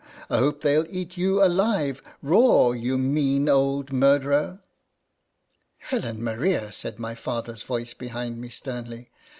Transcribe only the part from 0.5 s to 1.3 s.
they '11 eat